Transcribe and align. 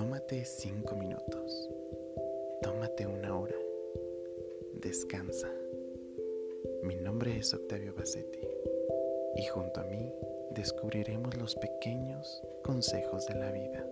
Tómate 0.00 0.46
cinco 0.46 0.96
minutos. 0.96 1.68
Tómate 2.62 3.06
una 3.06 3.38
hora. 3.38 3.54
Descansa. 4.72 5.52
Mi 6.82 6.96
nombre 6.96 7.36
es 7.36 7.52
Octavio 7.52 7.92
Bassetti 7.94 8.40
y 9.36 9.44
junto 9.48 9.78
a 9.78 9.84
mí 9.84 10.10
descubriremos 10.52 11.36
los 11.36 11.54
pequeños 11.54 12.42
consejos 12.64 13.26
de 13.26 13.34
la 13.34 13.52
vida. 13.52 13.86